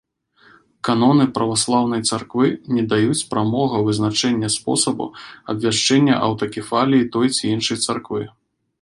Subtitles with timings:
[0.87, 5.05] Каноны праваслаўнай царквы не даюць прамога вызначэння спосабу
[5.55, 8.21] абвяшчэння аўтакефаліі той ці іншай царквы.